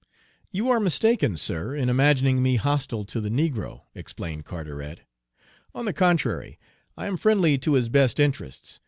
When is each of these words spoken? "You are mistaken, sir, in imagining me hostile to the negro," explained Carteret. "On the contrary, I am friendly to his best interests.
"You 0.51 0.71
are 0.71 0.79
mistaken, 0.79 1.37
sir, 1.37 1.75
in 1.75 1.87
imagining 1.87 2.41
me 2.41 2.55
hostile 2.55 3.03
to 3.03 3.21
the 3.21 3.29
negro," 3.29 3.83
explained 3.93 4.45
Carteret. 4.45 5.01
"On 5.75 5.85
the 5.85 5.93
contrary, 5.93 6.57
I 6.97 7.05
am 7.05 7.17
friendly 7.17 7.59
to 7.59 7.73
his 7.73 7.87
best 7.87 8.19
interests. 8.19 8.79